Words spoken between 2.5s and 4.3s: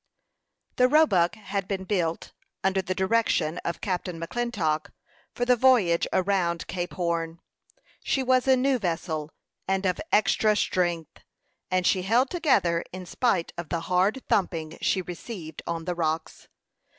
under the direction of Captain